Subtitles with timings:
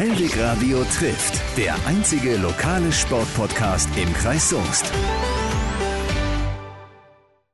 [0.00, 4.90] Hellweg Radio trifft, der einzige lokale Sportpodcast im Kreis Soest.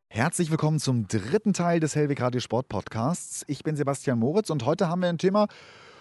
[0.08, 3.45] Herzlich willkommen zum dritten Teil des Hellweg Radio Sport Podcasts.
[3.48, 5.48] Ich bin Sebastian Moritz und heute haben wir ein Thema,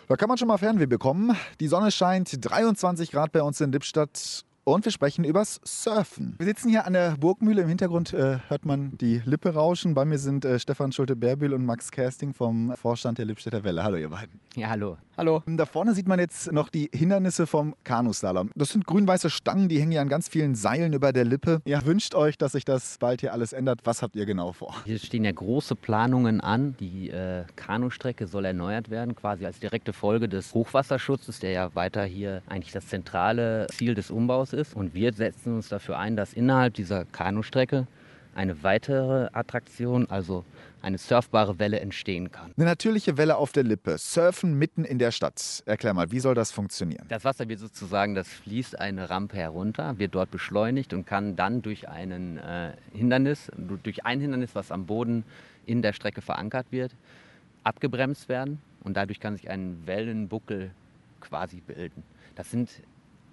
[0.07, 1.35] da kann man schon mal Fernweh bekommen.
[1.59, 6.35] Die Sonne scheint, 23 Grad bei uns in Lippstadt und wir sprechen übers Surfen.
[6.39, 7.61] Wir sitzen hier an der Burgmühle.
[7.61, 9.93] Im Hintergrund äh, hört man die Lippe rauschen.
[9.93, 13.83] Bei mir sind äh, Stefan Schulte-Berbühl und Max Kersting vom Vorstand der Lippstädter Welle.
[13.83, 14.39] Hallo, ihr beiden.
[14.55, 14.97] Ja, hallo.
[15.17, 15.43] Hallo.
[15.45, 18.49] Da vorne sieht man jetzt noch die Hindernisse vom Kanuslalom.
[18.55, 21.61] Das sind grün-weiße Stangen, die hängen ja an ganz vielen Seilen über der Lippe.
[21.63, 23.81] Ihr wünscht euch, dass sich das bald hier alles ändert.
[23.85, 24.75] Was habt ihr genau vor?
[24.85, 26.75] Hier stehen ja große Planungen an.
[26.79, 32.03] Die äh, Kanustrecke soll erneuert werden, quasi als direkte Folge des Hochwasserschutzes, der ja weiter
[32.03, 34.54] hier eigentlich das zentrale Ziel des Umbaus ist.
[34.73, 37.87] Und wir setzen uns dafür ein, dass innerhalb dieser Kanustrecke
[38.35, 40.43] eine weitere Attraktion, also
[40.81, 42.51] eine surfbare Welle entstehen kann.
[42.57, 45.63] Eine natürliche Welle auf der Lippe, surfen mitten in der Stadt.
[45.65, 47.05] Erklär mal, wie soll das funktionieren?
[47.07, 51.61] Das Wasser wird sozusagen, das fließt eine Rampe herunter, wird dort beschleunigt und kann dann
[51.61, 53.49] durch einen äh, Hindernis,
[53.83, 55.23] durch ein Hindernis, was am Boden
[55.65, 56.91] in der Strecke verankert wird,
[57.63, 60.71] abgebremst werden und dadurch kann sich ein Wellenbuckel
[61.21, 62.03] quasi bilden.
[62.35, 62.69] Das sind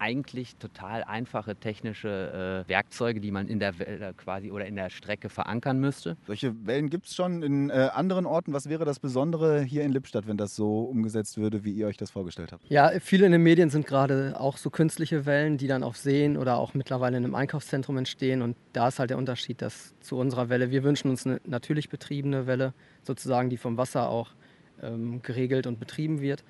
[0.03, 4.91] eigentlich total einfache technische äh, Werkzeuge, die man in der Welle quasi oder in der
[4.91, 6.17] Strecke verankern müsste.
[6.27, 8.53] Solche Wellen gibt es schon in äh, anderen Orten.
[8.53, 11.97] Was wäre das Besondere hier in Lippstadt, wenn das so umgesetzt würde, wie ihr euch
[11.97, 12.65] das vorgestellt habt?
[12.69, 16.37] Ja, viele in den Medien sind gerade auch so künstliche Wellen, die dann auf Seen
[16.37, 18.43] oder auch mittlerweile in einem Einkaufszentrum entstehen.
[18.43, 20.73] Und da ist halt der Unterschied dass zu unserer Welle.
[20.73, 24.31] Wir wünschen uns eine natürlich betriebene Welle, sozusagen, die vom Wasser auch
[24.83, 26.43] ähm, geregelt und betrieben wird.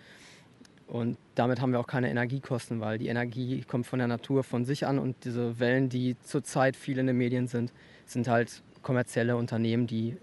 [0.92, 4.66] Und damit haben wir auch keine Energiekosten, weil die Energie kommt von der Natur von
[4.66, 7.72] sich an und diese Wellen, die zurzeit viel in den Medien sind,
[8.04, 10.18] sind halt kommerzielle Unternehmen, die,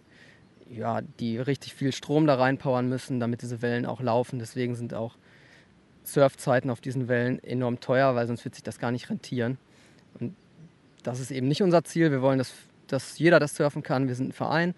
[0.70, 4.38] ja, die richtig viel Strom da reinpowern müssen, damit diese Wellen auch laufen.
[4.38, 5.16] Deswegen sind auch
[6.04, 9.58] Surfzeiten auf diesen Wellen enorm teuer, weil sonst wird sich das gar nicht rentieren.
[10.20, 10.36] Und
[11.02, 12.12] das ist eben nicht unser Ziel.
[12.12, 12.54] Wir wollen, dass,
[12.86, 14.08] dass jeder das surfen kann.
[14.08, 14.76] Wir sind ein Verein,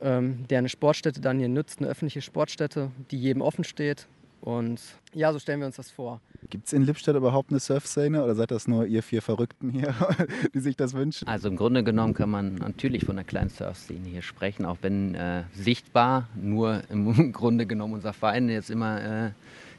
[0.00, 4.08] ähm, der eine Sportstätte dann hier nützt, eine öffentliche Sportstätte, die jedem offen steht
[4.40, 4.80] und
[5.12, 6.20] ja, so stellen wir uns das vor.
[6.50, 9.94] Gibt es in Lippstadt überhaupt eine Surfszene oder seid das nur ihr vier Verrückten hier,
[10.54, 11.26] die sich das wünschen?
[11.26, 15.14] Also im Grunde genommen kann man natürlich von einer kleinen Surfszene hier sprechen, auch wenn
[15.14, 19.30] äh, sichtbar nur im Grunde genommen unser Verein jetzt immer äh,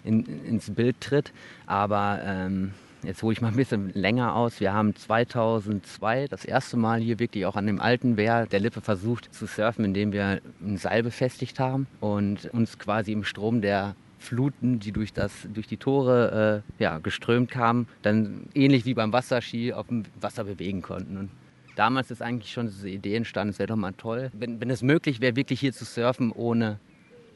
[0.03, 1.31] in, ins Bild tritt.
[1.65, 2.73] Aber ähm,
[3.03, 4.59] Jetzt hole ich mal ein bisschen länger aus.
[4.59, 8.81] Wir haben 2002 das erste Mal hier wirklich auch an dem alten Wehr der Lippe
[8.81, 13.95] versucht zu surfen, indem wir ein Seil befestigt haben und uns quasi im Strom der
[14.19, 19.13] Fluten, die durch, das, durch die Tore äh, ja, geströmt kamen, dann ähnlich wie beim
[19.13, 21.17] Wasserski auf dem Wasser bewegen konnten.
[21.17, 21.29] Und
[21.75, 24.81] damals ist eigentlich schon diese Idee entstanden, es wäre doch mal toll, wenn, wenn es
[24.81, 26.79] möglich wäre, wirklich hier zu surfen ohne,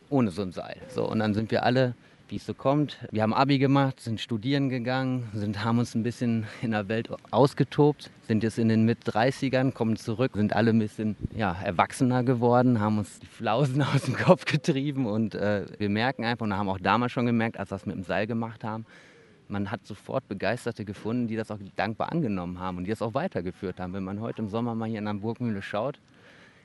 [0.10, 0.78] ohne so ein Seil.
[0.90, 1.96] So, und dann sind wir alle
[2.32, 2.98] wie es so kommt.
[3.12, 7.10] Wir haben Abi gemacht, sind studieren gegangen, sind, haben uns ein bisschen in der Welt
[7.30, 12.80] ausgetobt, sind jetzt in den Mit-30ern, kommen zurück, sind alle ein bisschen ja, erwachsener geworden,
[12.80, 16.70] haben uns die Flausen aus dem Kopf getrieben und äh, wir merken einfach und haben
[16.70, 18.86] auch damals schon gemerkt, als wir es mit dem Seil gemacht haben,
[19.50, 23.14] man hat sofort Begeisterte gefunden, die das auch dankbar angenommen haben und die das auch
[23.14, 23.94] weitergeführt haben.
[23.94, 26.00] Wenn man heute im Sommer mal hier in der Burgmühle schaut,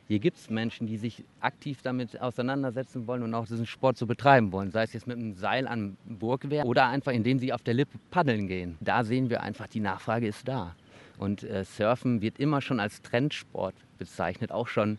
[0.09, 4.07] hier gibt es Menschen, die sich aktiv damit auseinandersetzen wollen und auch diesen Sport so
[4.07, 4.71] betreiben wollen.
[4.71, 7.99] Sei es jetzt mit einem Seil am Burgwehr oder einfach indem sie auf der Lippe
[8.11, 8.77] paddeln gehen.
[8.81, 10.77] Da sehen wir einfach, die Nachfrage ist da.
[11.19, 14.99] Und äh, Surfen wird immer schon als Trendsport bezeichnet, auch schon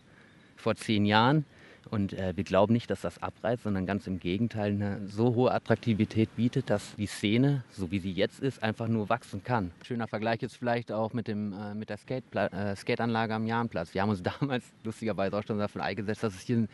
[0.56, 1.46] vor zehn Jahren.
[1.90, 5.52] Und äh, wir glauben nicht, dass das abreißt, sondern ganz im Gegenteil eine so hohe
[5.52, 9.70] Attraktivität bietet, dass die Szene, so wie sie jetzt ist, einfach nur wachsen kann.
[9.82, 13.94] Schöner Vergleich jetzt vielleicht auch mit, dem, äh, mit der Skatepla äh, Skateanlage am Jahnplatz.
[13.94, 16.68] Wir haben uns damals lustigerweise auch schon dafür eingesetzt, dass es hier ein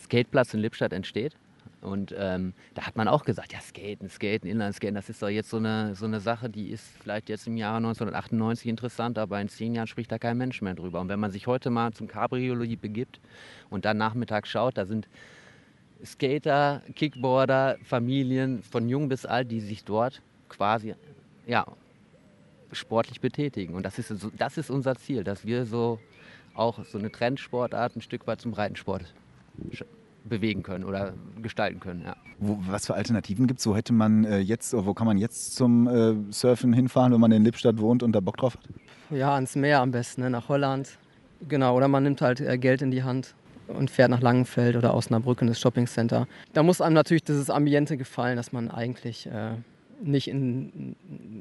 [0.00, 1.34] Skateplatz in Lippstadt entsteht.
[1.80, 5.48] Und ähm, da hat man auch gesagt, ja, Skaten, Skaten, Inlineskaten, das ist doch jetzt
[5.48, 9.48] so eine, so eine Sache, die ist vielleicht jetzt im Jahre 1998 interessant, aber in
[9.48, 11.00] zehn Jahren spricht da kein Mensch mehr drüber.
[11.00, 13.20] Und wenn man sich heute mal zum Cabriologie begibt
[13.70, 15.08] und dann nachmittags schaut, da sind
[16.04, 20.94] Skater, Kickboarder, Familien von jung bis alt, die sich dort quasi
[21.46, 21.66] ja,
[22.72, 23.74] sportlich betätigen.
[23.74, 25.98] Und das ist, das ist unser Ziel, dass wir so
[26.54, 29.14] auch so eine Trendsportart ein Stück weit zum Reitensport
[30.24, 32.02] bewegen können oder gestalten können.
[32.04, 32.16] Ja.
[32.38, 33.66] Wo, was für Alternativen gibt es?
[33.66, 37.32] Wo hätte man äh, jetzt, wo kann man jetzt zum äh, Surfen hinfahren, wenn man
[37.32, 38.62] in Lippstadt wohnt und da Bock drauf hat?
[39.10, 40.30] Ja, ans Meer am besten, ne?
[40.30, 40.98] nach Holland.
[41.48, 43.34] Genau, oder man nimmt halt äh, Geld in die Hand
[43.66, 46.26] und fährt nach Langenfeld oder Osnabrück in das Shoppingcenter.
[46.52, 49.52] Da muss einem natürlich dieses Ambiente gefallen, dass man eigentlich äh,
[50.02, 50.96] nicht in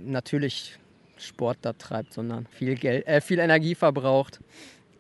[0.06, 0.80] natürlich
[1.18, 4.40] Sport da treibt, sondern viel Geld, äh, viel Energie verbraucht,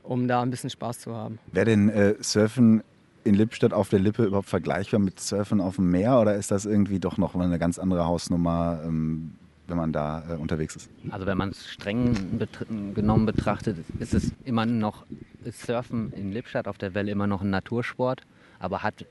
[0.03, 1.39] um da ein bisschen Spaß zu haben.
[1.51, 2.83] Wäre denn äh, Surfen
[3.23, 6.65] in Lippstadt auf der Lippe überhaupt vergleichbar mit Surfen auf dem Meer oder ist das
[6.65, 9.31] irgendwie doch noch eine ganz andere Hausnummer, ähm,
[9.67, 10.89] wenn man da äh, unterwegs ist?
[11.09, 15.05] Also wenn man es streng betr genommen betrachtet, ist es immer noch,
[15.43, 18.21] ist Surfen in Lippstadt auf der Welle immer noch ein Natursport,
[18.59, 19.05] aber hat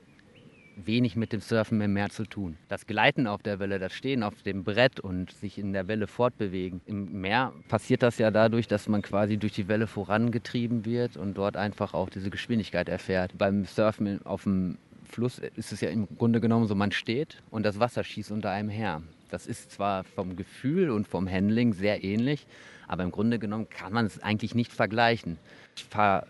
[0.85, 2.57] wenig mit dem Surfen im Meer zu tun.
[2.67, 6.07] Das Gleiten auf der Welle, das Stehen auf dem Brett und sich in der Welle
[6.07, 6.81] fortbewegen.
[6.85, 11.35] Im Meer passiert das ja dadurch, dass man quasi durch die Welle vorangetrieben wird und
[11.35, 13.37] dort einfach auch diese Geschwindigkeit erfährt.
[13.37, 17.63] Beim Surfen auf dem Fluss ist es ja im Grunde genommen so, man steht und
[17.63, 19.01] das Wasser schießt unter einem her.
[19.29, 22.47] Das ist zwar vom Gefühl und vom Handling sehr ähnlich,
[22.87, 25.37] aber im Grunde genommen kann man es eigentlich nicht vergleichen.
[25.75, 26.25] Ich fahre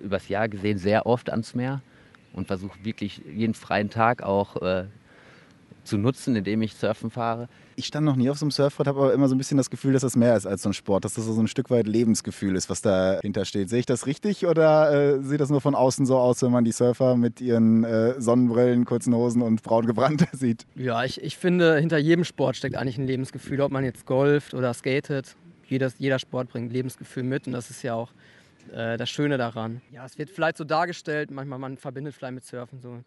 [0.00, 1.82] äh, übers Jahr gesehen sehr oft ans Meer
[2.34, 4.84] und versuche wirklich jeden freien Tag auch äh,
[5.84, 7.48] zu nutzen, indem ich surfen fahre.
[7.76, 9.68] Ich stand noch nie auf so einem Surfbrett, habe aber immer so ein bisschen das
[9.68, 11.86] Gefühl, dass das mehr ist als so ein Sport, dass das so ein Stück weit
[11.86, 13.68] Lebensgefühl ist, was dahinter steht.
[13.68, 16.64] Sehe ich das richtig oder äh, sieht das nur von außen so aus, wenn man
[16.64, 20.66] die Surfer mit ihren äh, Sonnenbrillen, kurzen Hosen und braun gebrannt sieht?
[20.74, 24.54] Ja, ich, ich finde, hinter jedem Sport steckt eigentlich ein Lebensgefühl, ob man jetzt golft
[24.54, 25.36] oder skatet.
[25.66, 28.10] Jeder, jeder Sport bringt Lebensgefühl mit und das ist ja auch
[28.72, 29.80] äh, das Schöne daran.
[29.90, 33.02] Ja, es wird vielleicht so dargestellt, manchmal man verbindet vielleicht mit Surfen so,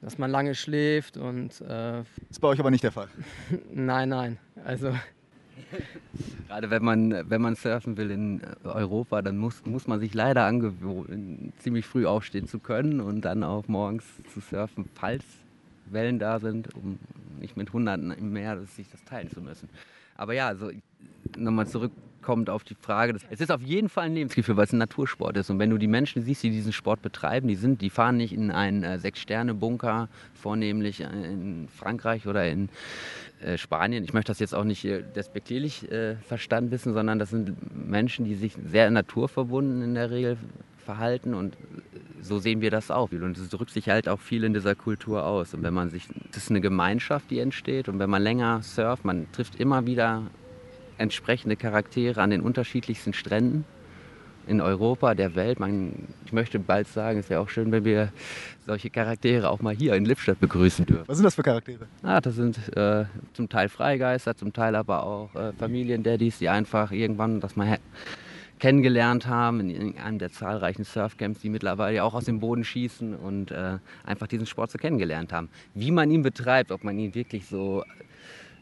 [0.00, 1.60] dass man lange schläft und.
[1.60, 2.00] Äh,
[2.30, 3.08] ist bei euch aber nicht der Fall.
[3.72, 4.38] nein, nein.
[4.64, 4.92] Also.
[6.48, 10.44] Gerade wenn man, wenn man surfen will in Europa, dann muss, muss man sich leider
[10.44, 15.24] angewöhnen, ziemlich früh aufstehen zu können und dann auch morgens zu surfen, falls
[15.86, 16.98] Wellen da sind, um
[17.40, 19.68] nicht mit Hunderten im Meer sich das teilen zu müssen.
[20.16, 20.70] Aber ja, also
[21.36, 21.92] nochmal zurück
[22.22, 23.16] kommt auf die Frage.
[23.30, 25.50] Es ist auf jeden Fall ein Lebensgefühl, weil es ein Natursport ist.
[25.50, 28.32] Und wenn du die Menschen siehst, die diesen Sport betreiben, die sind, die fahren nicht
[28.32, 32.68] in einen äh, Sechs-Sterne-Bunker, vornehmlich in Frankreich oder in
[33.40, 34.04] äh, Spanien.
[34.04, 37.56] Ich möchte das jetzt auch nicht äh, despektierlich äh, verstanden wissen, sondern das sind
[37.88, 40.36] Menschen, die sich sehr naturverbunden in der Regel
[40.84, 41.56] verhalten und
[42.20, 43.12] so sehen wir das auch.
[43.12, 45.54] Und es drückt sich halt auch viel in dieser Kultur aus.
[45.54, 47.88] Und wenn man sich, das ist eine Gemeinschaft, die entsteht.
[47.88, 50.22] Und wenn man länger surft, man trifft immer wieder
[50.98, 53.64] entsprechende Charaktere an den unterschiedlichsten Stränden
[54.48, 55.60] in Europa, der Welt.
[55.60, 58.12] Man, ich möchte bald sagen, es wäre auch schön, wenn wir
[58.66, 61.04] solche Charaktere auch mal hier in Lippstadt begrüßen dürfen.
[61.06, 61.86] Was sind das für Charaktere?
[62.02, 63.04] Ah, das sind äh,
[63.34, 67.78] zum Teil Freigeister, zum Teil aber auch äh, Familiendaddys, die einfach irgendwann das mal
[68.58, 73.52] kennengelernt haben in einem der zahlreichen Surfcamps, die mittlerweile auch aus dem Boden schießen und
[73.52, 75.48] äh, einfach diesen Sport so kennengelernt haben.
[75.74, 77.84] Wie man ihn betreibt, ob man ihn wirklich so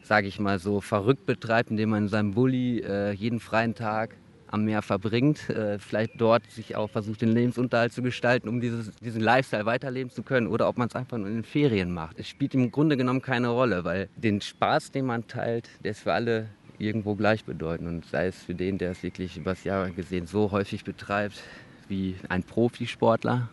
[0.07, 4.15] sage ich mal, so verrückt betreibt, indem man in seinem Bulli äh, jeden freien Tag
[4.49, 8.91] am Meer verbringt, äh, vielleicht dort sich auch versucht, den Lebensunterhalt zu gestalten, um dieses,
[9.01, 12.17] diesen Lifestyle weiterleben zu können, oder ob man es einfach nur in den Ferien macht.
[12.17, 16.03] Es spielt im Grunde genommen keine Rolle, weil den Spaß, den man teilt, der ist
[16.03, 16.47] für alle
[16.79, 17.89] irgendwo gleichbedeutend.
[17.89, 21.43] Und sei es für den, der es wirklich übers Jahr gesehen so häufig betreibt
[21.89, 23.49] wie ein Profisportler,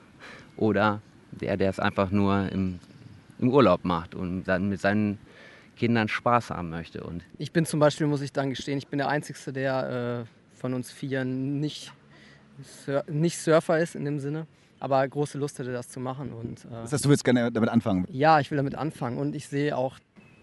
[0.57, 1.01] oder
[1.33, 2.79] der, der es einfach nur im,
[3.41, 5.19] im Urlaub macht und dann mit seinen
[5.77, 7.05] Kindern Spaß haben möchte.
[7.05, 10.59] Und ich bin zum Beispiel, muss ich dann gestehen, ich bin der Einzige, der äh,
[10.59, 11.93] von uns vier nicht,
[12.87, 14.47] Sur nicht Surfer ist in dem Sinne,
[14.81, 16.33] aber große Lust hätte, das zu machen.
[16.33, 18.07] Und, äh, das heißt, du willst gerne damit anfangen?
[18.11, 19.99] Ja, ich will damit anfangen und ich sehe auch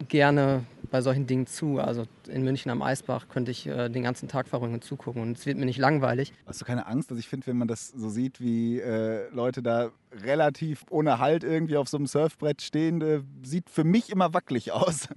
[0.09, 1.80] gerne bei solchen Dingen zu.
[1.80, 5.38] Also in München am Eisbach könnte ich äh, den ganzen Tag verrückt und zugucken und
[5.38, 6.33] es wird mir nicht langweilig.
[6.45, 7.09] Hast du keine Angst?
[7.09, 11.44] Also ich finde, wenn man das so sieht, wie äh, Leute da relativ ohne Halt
[11.44, 15.07] irgendwie auf so einem Surfbrett stehen, äh, sieht für mich immer wackelig aus.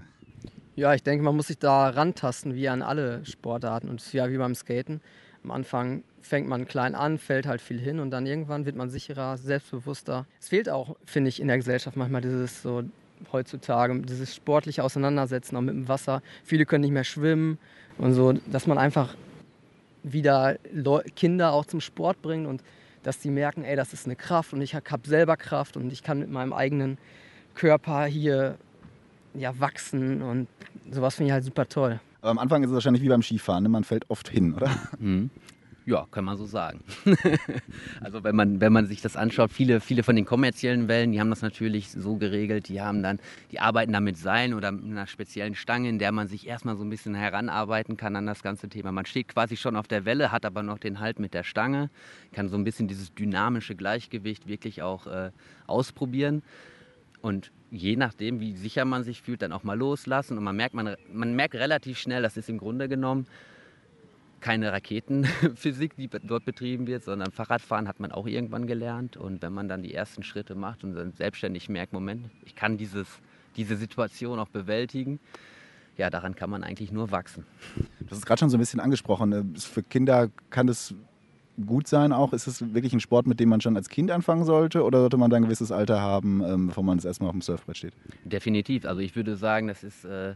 [0.77, 3.89] Ja, ich denke, man muss sich da rantasten, wie an alle Sportarten.
[3.89, 5.01] Und es ist ja wie beim Skaten.
[5.45, 8.91] Am Anfang fängt man klein an, fällt halt viel hin und dann irgendwann wird man
[8.91, 10.27] sicherer, selbstbewusster.
[10.41, 12.83] Es fehlt auch, finde ich, in der Gesellschaft manchmal dieses so
[13.33, 16.23] heutzutage, dieses sportliche Auseinandersetzen auch mit dem Wasser.
[16.45, 17.59] Viele können nicht mehr schwimmen
[17.99, 19.15] und so, dass man einfach
[20.03, 20.57] wieder
[21.17, 22.63] Kinder auch zum Sport bringt und
[23.03, 26.03] dass die merken, ey, das ist eine Kraft und ich habe selber Kraft und ich
[26.03, 26.99] kann mit meinem eigenen
[27.55, 28.57] Körper hier
[29.35, 30.49] ja, wachsen und
[30.91, 32.01] sowas finde ich halt super toll.
[32.21, 33.69] Aber am Anfang ist es wahrscheinlich wie beim Skifahren, ne?
[33.69, 34.71] man fällt oft hin, oder?
[34.99, 35.31] Mhm.
[35.87, 36.83] Ja, kann man so sagen.
[38.01, 41.21] also wenn man, wenn man sich das anschaut, viele, viele von den kommerziellen Wellen, die
[41.21, 43.21] haben das natürlich so geregelt, die haben dann,
[43.53, 46.77] die arbeiten da mit Seilen oder mit einer speziellen Stange, in der man sich erstmal
[46.77, 48.93] so ein bisschen heranarbeiten kann an das ganze Thema.
[48.93, 51.91] Man steht quasi schon auf der Welle, hat aber noch den Halt mit der Stange,
[52.33, 55.33] kann so ein bisschen dieses dynamische Gleichgewicht wirklich auch äh,
[55.67, 56.43] ausprobieren.
[57.21, 60.39] Und je nachdem, wie sicher man sich fühlt, dann auch mal loslassen.
[60.39, 63.27] Und man merkt, man, man merkt relativ schnell, das ist im Grunde genommen
[64.45, 69.17] keine Raketenphysik, die dort betrieben wird, sondern Fahrradfahren hat man auch irgendwann gelernt.
[69.17, 72.77] Und wenn man dann die ersten Schritte macht und dann selbstständig merkt, Moment, ich kann
[72.77, 73.09] dieses,
[73.57, 75.19] diese Situation auch bewältigen,
[75.97, 77.47] ja, daran kann man eigentlich nur wachsen.
[78.01, 79.57] Das ist gerade schon so ein bisschen angesprochen.
[79.57, 80.95] Für Kinder kann das
[81.65, 82.33] gut sein auch?
[82.33, 85.17] Ist es wirklich ein Sport, mit dem man schon als Kind anfangen sollte oder sollte
[85.17, 87.95] man da ein gewisses Alter haben, ähm, bevor man das erstmal auf dem Surfbrett steht?
[88.25, 88.85] Definitiv.
[88.85, 90.35] Also ich würde sagen, das ist äh,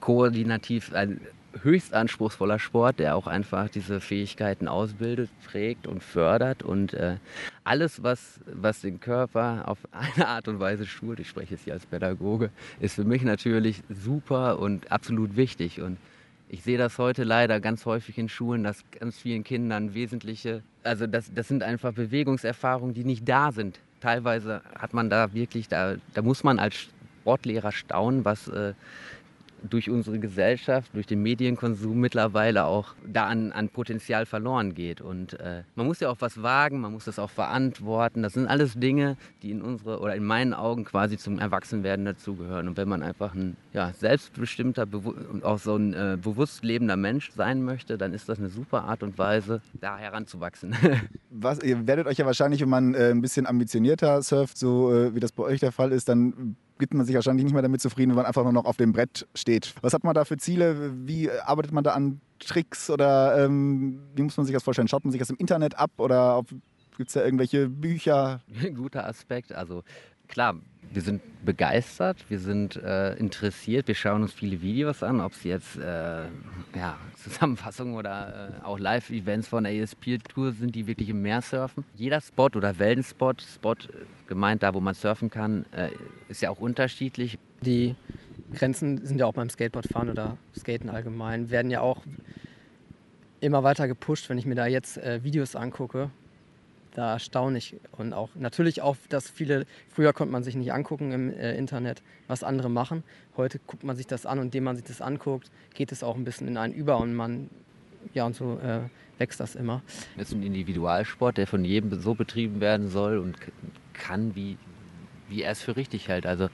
[0.00, 1.20] koordinativ ein
[1.62, 7.16] höchst anspruchsvoller Sport, der auch einfach diese Fähigkeiten ausbildet, prägt und fördert und äh,
[7.64, 11.72] alles, was, was den Körper auf eine Art und Weise schult, ich spreche jetzt hier
[11.72, 15.98] als Pädagoge, ist für mich natürlich super und absolut wichtig und
[16.52, 21.06] ich sehe das heute leider ganz häufig in Schulen, dass ganz vielen Kindern wesentliche, also
[21.06, 23.78] das, das sind einfach Bewegungserfahrungen, die nicht da sind.
[24.00, 26.88] Teilweise hat man da wirklich, da, da muss man als
[27.20, 28.74] Sportlehrer staunen, was äh,
[29.68, 35.00] durch unsere Gesellschaft, durch den Medienkonsum mittlerweile auch da an, an Potenzial verloren geht.
[35.00, 38.22] Und äh, man muss ja auch was wagen, man muss das auch verantworten.
[38.22, 42.68] Das sind alles Dinge, die in unsere oder in meinen Augen quasi zum Erwachsenwerden dazugehören.
[42.68, 47.30] Und wenn man einfach ein ja, selbstbestimmter und auch so ein äh, bewusst lebender Mensch
[47.32, 50.74] sein möchte, dann ist das eine super Art und Weise, da heranzuwachsen.
[51.30, 55.14] was, ihr werdet euch ja wahrscheinlich, wenn man äh, ein bisschen ambitionierter surft, so äh,
[55.14, 57.80] wie das bei euch der Fall ist, dann gibt man sich wahrscheinlich nicht mehr damit
[57.80, 59.74] zufrieden, wenn man einfach nur noch auf dem Brett steht.
[59.82, 60.92] Was hat man da für Ziele?
[61.06, 64.88] Wie arbeitet man da an Tricks oder ähm, wie muss man sich das vorstellen?
[64.88, 66.42] Schaut man sich das im Internet ab oder
[66.96, 68.40] gibt es da irgendwelche Bücher?
[68.74, 69.52] Guter Aspekt.
[69.52, 69.84] Also
[70.30, 70.54] klar,
[70.92, 75.44] wir sind begeistert, wir sind äh, interessiert, wir schauen uns viele Videos an, ob es
[75.44, 76.24] jetzt äh,
[76.74, 81.84] ja, Zusammenfassungen oder äh, auch Live-Events von der ESP-Tour sind, die wirklich im Meer surfen.
[81.94, 83.76] Jeder Spot oder Wellenspot, Spot
[84.26, 85.90] gemeint da, wo man surfen kann, äh,
[86.28, 87.38] ist ja auch unterschiedlich.
[87.62, 87.94] Die
[88.52, 92.02] Grenzen sind ja auch beim Skateboardfahren oder Skaten allgemein, werden ja auch
[93.40, 96.10] immer weiter gepusht, wenn ich mir da jetzt äh, Videos angucke
[96.94, 97.76] da staune ich.
[97.92, 102.02] Und auch natürlich auch, dass viele, früher konnte man sich nicht angucken im äh, Internet,
[102.26, 103.04] was andere machen.
[103.36, 106.16] Heute guckt man sich das an und indem man sich das anguckt, geht es auch
[106.16, 107.48] ein bisschen in einen über und man,
[108.14, 108.80] ja, und so äh,
[109.18, 109.82] wächst das immer.
[110.16, 113.36] Das ist ein Individualsport, der von jedem so betrieben werden soll und
[113.92, 114.56] kann, wie,
[115.28, 116.26] wie er es für richtig hält.
[116.26, 116.48] Also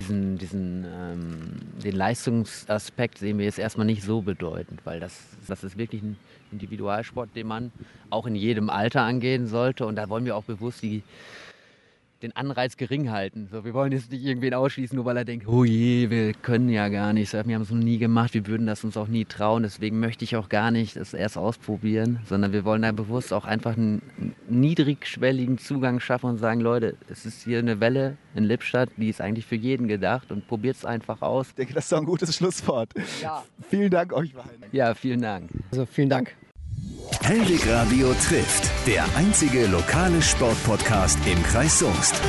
[0.00, 5.64] diesen, diesen ähm, den Leistungsaspekt sehen wir jetzt erstmal nicht so bedeutend, weil das, das
[5.64, 6.16] ist wirklich ein
[6.52, 7.72] Individualsport, den man
[8.10, 9.86] auch in jedem Alter angehen sollte.
[9.86, 11.02] Und da wollen wir auch bewusst die,
[12.22, 13.48] den Anreiz gering halten.
[13.50, 16.68] So, wir wollen jetzt nicht irgendwen ausschließen, nur weil er denkt, oh je, wir können
[16.68, 17.32] ja gar nicht.
[17.32, 19.62] Wir haben es noch nie gemacht, wir würden das uns auch nie trauen.
[19.62, 23.44] Deswegen möchte ich auch gar nicht das erst ausprobieren, sondern wir wollen da bewusst auch
[23.44, 28.90] einfach einen niedrigschwelligen Zugang schaffen und sagen, Leute, es ist hier eine Welle in Lippstadt,
[28.96, 31.48] die ist eigentlich für jeden gedacht und probiert es einfach aus.
[31.48, 32.90] Ich denke, das ist doch ein gutes Schlusswort.
[33.22, 33.44] Ja.
[33.68, 34.64] Vielen Dank euch beiden.
[34.72, 35.50] Ja, vielen Dank.
[35.70, 36.34] Also vielen Dank.
[37.22, 42.20] Hellweg Radio trifft, der einzige lokale Sportpodcast im Kreis Soest.